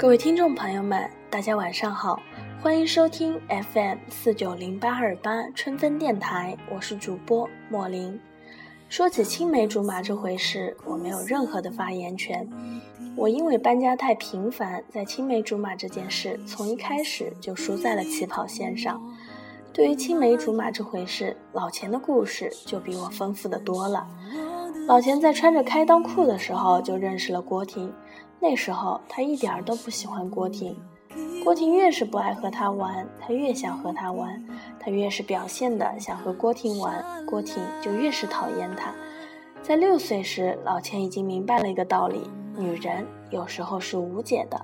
[0.00, 2.18] 各位听众朋友们，大家晚上好，
[2.62, 8.18] 欢迎收听 FM 四九零八二八春分电台，我是主播莫林。
[8.88, 12.48] 说起青梅竹马这回事，我没有任何的发言权。
[13.14, 18.98] 我因为搬家太频繁，在青梅竹马这件事从一开始就输在了起跑线上。
[19.70, 24.06] 对于青梅竹马这回事，老钱的故事就比我丰富的多了。
[24.88, 27.92] 老钱在穿着开裆裤的时候就认识了郭婷。
[28.42, 30.74] 那时候他一点儿都不喜欢郭婷，
[31.44, 34.42] 郭婷越是不爱和他玩，他越想和他玩，
[34.80, 38.94] 他越是表现的想和郭婷玩，郭婷就越是讨厌他。
[39.62, 44.58] 在六岁时，老钱已经明白了一个道理：女人有时候是无解的。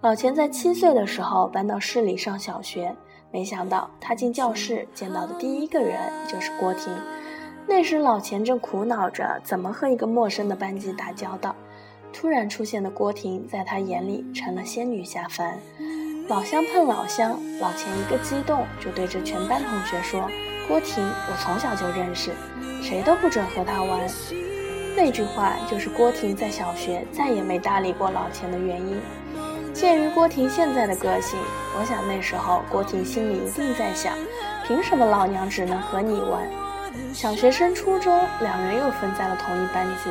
[0.00, 2.96] 老钱在七岁的时候搬到市里上小学，
[3.30, 6.90] 没想到他进教室见到的第一个人就是郭婷。
[7.68, 11.54] 那时老钱正苦恼着怎么和一个陌生的班级打交道。
[12.12, 15.58] 突然出现的郭婷，在他眼里成了仙女下凡。
[16.28, 20.30] 老乡碰老乡，老钱一个激动，就对着全班同学说
[20.68, 22.30] ：“郭婷，我从小就认识，
[22.82, 24.08] 谁都不准和他玩。”
[24.94, 29.00] 那句话就是郭婷在小学再也没搭理过老钱的原因。
[29.72, 31.38] 鉴于郭婷现在的个性，
[31.78, 34.12] 我想那时候郭婷心里一定在想：
[34.66, 36.46] 凭什么老娘只能和你玩？
[37.12, 40.10] 小学升初中，两人又分在了同一班级。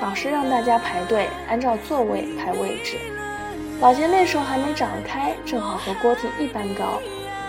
[0.00, 2.96] 老师让大家排队，按照座位排位置。
[3.80, 7.00] 老钱那时候还没长开，正好和郭婷一般高，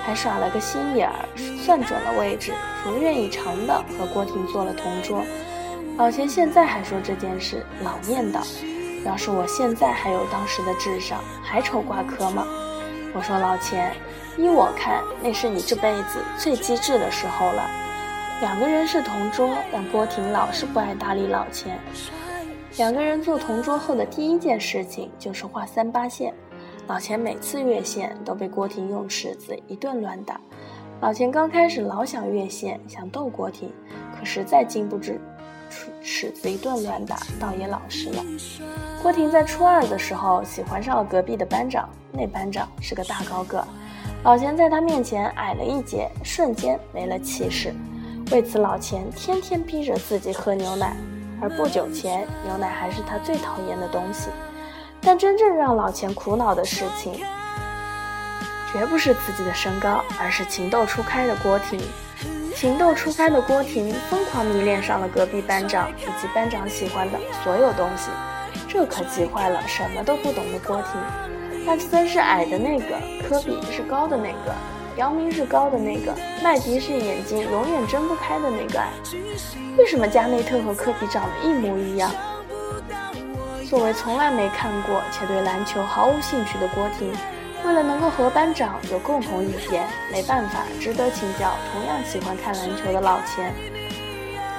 [0.05, 1.25] 还耍了个心眼儿，
[1.63, 2.53] 算准了位置，
[2.85, 5.23] 如愿以偿的和郭婷坐了同桌。
[5.97, 8.39] 老钱现在还说这件事，老念叨
[9.05, 12.45] ：“要是我现在还有当时的智商，还愁挂科吗？”
[13.13, 13.93] 我说老钱，
[14.37, 17.69] 依我看，那是你这辈子最机智的时候了。
[18.41, 21.79] 两个人是同桌，但郭婷老是不爱搭理老钱。
[22.77, 26.31] 两个人坐同桌后的第一件事情就是画三八线。
[26.85, 30.39] 老钱每次越线都被郭婷用尺子一顿乱打。
[31.01, 33.73] 老钱刚开始老想越线，想逗郭婷，
[34.17, 35.13] 可实在禁不住
[36.03, 38.23] 尺子一顿乱打，倒也老实了。
[39.01, 43.67] 郭婷在初二的时候喜欢上了隔壁的班长，那班长是个大高个，
[44.23, 47.73] 老钱在他面前矮了一截，瞬间没了气势。
[48.31, 50.95] 为此，老钱天天逼着自己喝牛奶。
[51.41, 54.29] 而不久前，牛奶还是他最讨厌的东西。
[55.01, 57.23] 但真正让老钱苦恼的事情，
[58.73, 61.79] 绝不是自己的身高，而是情窦初开的郭婷。
[62.55, 68.09] 情窦初开的郭婷疯狂迷恋上了隔壁班长以及班长喜欢的所有东西，
[68.67, 71.67] 这可急坏了什么都不懂的郭婷。
[71.67, 74.55] 艾森是矮的那个，科比是高的那个。
[74.97, 76.11] 姚明是高的那个，
[76.43, 78.81] 麦迪是眼睛永远睁不开的那个。
[79.77, 82.11] 为什么加内特和科比长得一模一样？
[83.69, 87.13] 作为从来没看过且对篮球毫无兴趣的郭婷，
[87.63, 93.53] 为了能够和班长有共同语言，没办法，只得请教同样喜欢看篮球的老钱。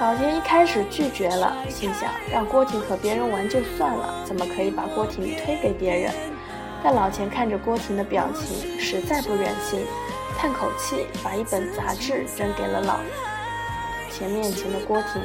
[0.01, 6.13] 老钱一开始拒绝了，心想让郭婷和别人玩就算了，怎么可以把郭婷推给别人？
[6.81, 9.81] 但老钱看着郭婷的表情，实在不忍心。
[10.39, 13.01] 叹口气，把一本杂志扔给了老
[14.09, 15.21] 钱面前的郭婷，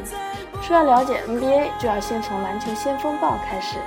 [0.59, 3.77] 说：“要了解 NBA，就要先从篮球先锋报开始，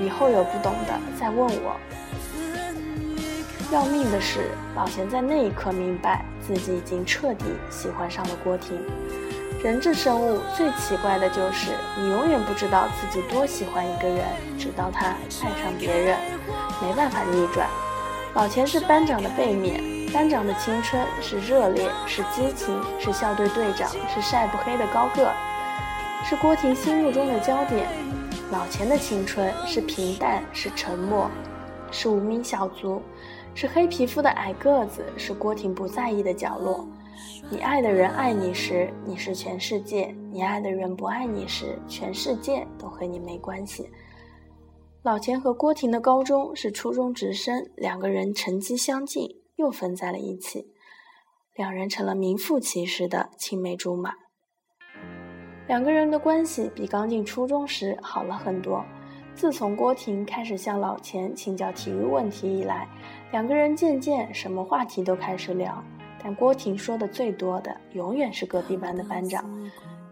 [0.00, 1.76] 以后有不懂的再问我。”
[3.70, 8.80] 要命的是，老钱在那一刻明白自己已经彻底喜欢上了郭婷。
[9.62, 14.24] 人这生物最奇怪的就是，你永远不知道自己多喜欢一个人，
[14.58, 16.18] 直到他爱上别人，
[16.82, 17.68] 没办法逆转。
[18.34, 19.97] 老钱是班长的背面。
[20.12, 25.30] 班长的青春是热烈，是激情，是校队队长，是晒不黑的高个，
[26.24, 27.86] 是郭婷心目中的焦点。
[28.50, 31.30] 老钱的青春是平淡，是沉默，
[31.90, 33.02] 是无名小卒，
[33.54, 36.88] 是黑皮肤的矮个子，是郭婷不在意的角落。
[37.50, 43.90] 你爱的人爱你时，你是全世界；你爱的人不爱你时，全世界都和你没关系。
[45.02, 49.37] 老钱和郭婷的高中是初中直升，两个人成绩相近。
[49.58, 50.72] 又分在了一起，
[51.54, 54.14] 两人成了名副其实的青梅竹马。
[55.66, 58.84] 两个人的关系比刚进初中时好了很多。
[59.34, 62.88] 自从郭婷开始向老钱请教体育问题以来，
[63.32, 65.84] 两个人渐渐什么话题都开始聊。
[66.22, 69.44] 但郭婷说的最多的永远是隔壁班的班长。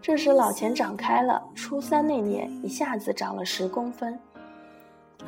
[0.01, 4.17] 这时老钱长开了，初三那年一下子长了十公分。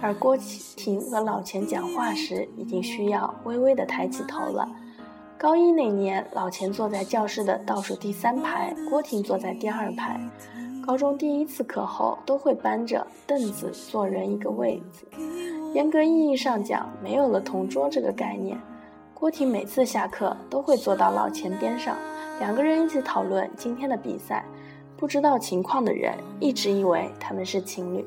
[0.01, 4.67] 而郭婷和老钱讲话时，已经需要微微的抬起头了。
[5.37, 10.19] 高一那年，老钱坐在教室的倒数第三排，郭婷坐在第二排。
[10.85, 15.05] 高中第一次课后，都会搬着凳子坐人一个位子。
[15.73, 18.59] 严格意义上讲，没有了同桌这个概念。
[19.13, 21.95] 郭婷每次下课都会坐到老钱边上，
[22.39, 24.43] 两个人一起讨论今天的比赛。
[24.97, 28.05] 不知道情况的人一直以为他们是情侣，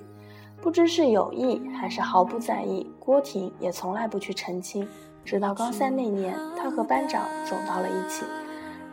[0.62, 2.88] 不知是有意还是毫不在意。
[3.00, 4.86] 郭婷也从来不去澄清，
[5.24, 8.24] 直到高三那年，他和班长走到了一起。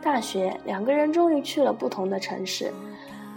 [0.02, 2.72] 大学，两个人终于去了不同的城市。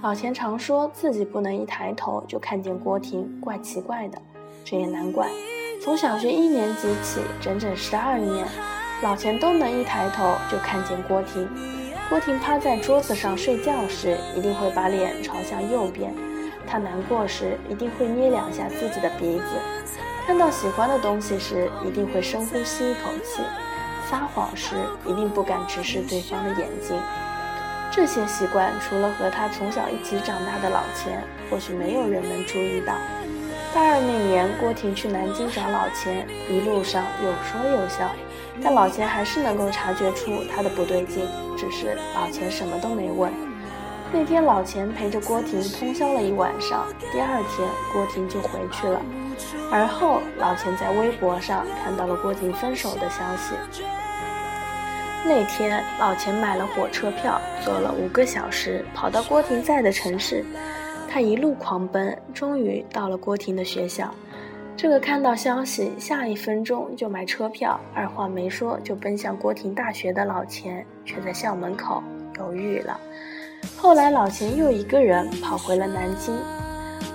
[0.02, 4.18] 老钱常说自己不能一抬头就看见郭婷，怪奇怪的。
[4.66, 5.30] 这也难怪，
[5.80, 8.48] 从小学一年级起，整整十二年，
[9.04, 11.48] 老钱都能一抬头就看见郭婷。
[12.10, 16.12] 郭婷趴在桌子上睡觉时，一定会把脸朝向右边；
[16.74, 19.44] 他难过时，一定会捏两下自己的鼻子；
[20.26, 23.44] 看到喜欢的东西时，一定会深呼吸一口气；
[24.10, 24.76] 撒谎时，
[25.06, 27.00] 一定不敢直视对方的眼睛。
[27.92, 32.96] 这些习惯，除了和他从小一起长大的老钱，或许没有人能注意到。
[33.72, 38.10] 大二那年，郭婷去南京找老钱，一路上有说有笑。
[38.64, 43.32] 但老钱还是能够察觉出他的不对劲，只是老钱什么都没问。
[44.14, 49.02] 那天老钱陪着郭婷通宵了一晚上，第二天郭婷就回去了。
[49.72, 53.56] 而后老钱在微博上看到了郭婷分手的消息。
[55.26, 60.46] 那天老钱买了火车票，坐了五个小时跑到郭婷在的城市，
[61.10, 64.14] 他一路狂奔，终于到了郭婷的学校。
[64.78, 72.04] 这个看到消息，下一分钟就买车票，二话没说就奔向郭婷大学的老钱，却在校门口
[72.38, 73.00] 犹豫了。
[73.78, 76.36] 后来老钱又一个人跑回了南京。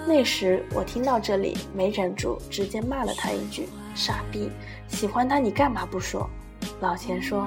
[0.07, 4.51] 那时我听到这里没忍住，直接骂了他一句：“傻逼！
[4.89, 6.29] 喜欢他你干嘛不说？”
[6.81, 7.47] 老钱说：“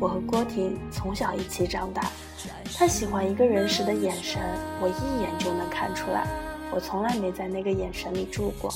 [0.00, 2.10] 我和郭婷从小一起长大，
[2.76, 4.40] 他喜欢一个人时的眼神，
[4.80, 6.26] 我一眼就能看出来。
[6.72, 8.72] 我从来没在那个眼神里住过。”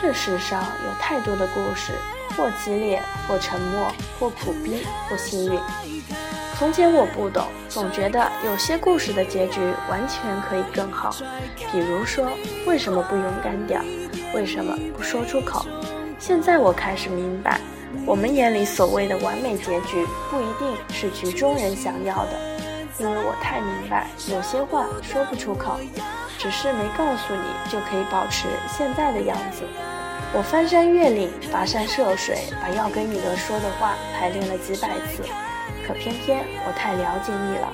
[0.00, 1.92] 这世上有太多的故事，
[2.36, 5.60] 或激烈，或沉默，或苦逼，或幸运。
[6.56, 9.60] 从前我不懂，总觉得有些故事的结局
[9.90, 11.10] 完全可以更好。
[11.72, 12.30] 比如说，
[12.64, 13.82] 为什么不勇敢点？
[14.32, 15.66] 为什么不说出口？
[16.18, 17.60] 现在我开始明白，
[18.06, 22.30] 我们眼里所谓的完美结局，不一定是局中人想要的。
[22.98, 25.80] 因为我太明白，有些话说不出口，
[26.38, 29.64] 只是没告诉你，就可以保持现在的样子。
[30.32, 35.24] 我翻山越岭，跋山涉水，把要跟你的说的话排练了几百次，
[35.86, 37.72] 可偏偏我太了解你了，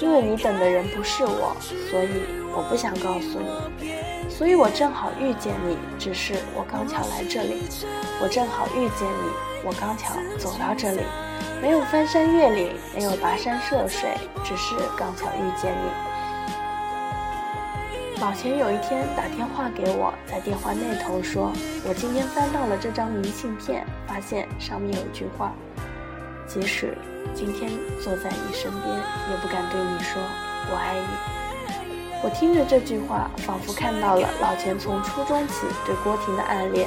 [0.00, 1.56] 因为你等的人不是我，
[1.90, 2.08] 所以
[2.54, 3.92] 我不想告诉你。
[4.28, 7.62] 所以我正好遇见你，只是我刚巧来这里。
[8.20, 9.30] 我正好遇见你，
[9.64, 11.02] 我刚巧走到这里，
[11.60, 14.10] 没有翻山越岭，没有跋山涉水，
[14.42, 15.90] 只是刚巧遇见你。
[18.20, 21.52] 老钱有一天打电话给我，在电话那头说
[21.86, 25.52] ：“我今天翻到了这张明信片，发现上面有句话，
[26.52, 26.92] 即使
[27.34, 28.94] 今天坐在你身边，
[29.30, 30.20] 也不敢对你说
[30.70, 31.06] 我爱你。”
[32.22, 36.86] 我听着这句话，仿佛看到了老钱从初中起对郭婷的暗恋。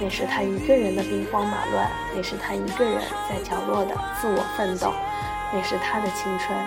[0.00, 4.92] 那是他一个人的兵荒马乱，那是他一个人在角落的自我奋斗，
[5.54, 6.58] 那是他的青春。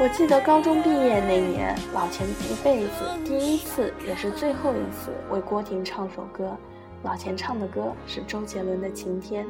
[0.00, 6.56] 我记得高中毕业那年，老钱一辈子第一次也是最后一次为郭婷唱首歌。
[7.02, 9.44] 老钱唱的歌是周杰伦的《晴天》。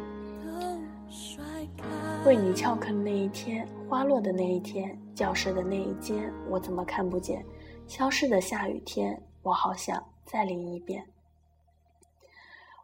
[2.27, 7.43] 为你翘课的那一天，花落的那一天，教室的那一间，我怎么看不见？
[7.87, 11.07] 消失的下雨天，我好想再淋一遍。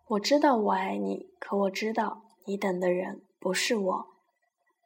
[0.08, 4.06] 我知道我爱你，可我知道你等的人不是我，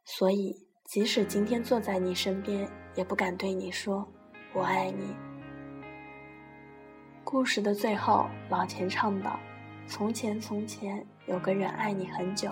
[0.05, 0.67] 所以。
[0.85, 4.05] 即使今天坐在你身边，也不敢对你说
[4.53, 5.15] “我爱你”。
[7.23, 9.39] 故事的最后，老钱唱道
[9.87, 12.51] ：“从前从前有个人爱你很久，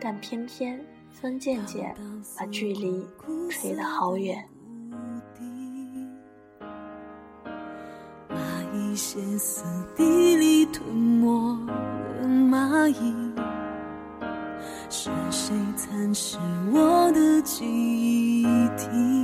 [0.00, 1.94] 但偏偏风渐渐
[2.38, 3.06] 把距离
[3.50, 4.44] 吹得好远。”
[8.28, 8.36] 蚂
[8.74, 9.64] 蚁歇斯
[9.96, 11.26] 底里吞没
[11.66, 13.30] 了蚂蚁。
[14.88, 16.36] 是谁蚕食
[16.72, 18.44] 我的记忆
[18.76, 19.19] 体？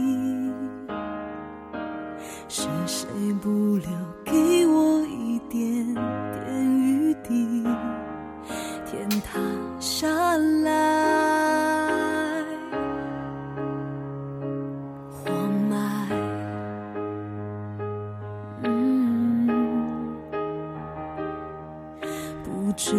[22.76, 22.92] 只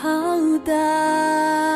[0.00, 0.08] 好
[0.64, 1.75] 等。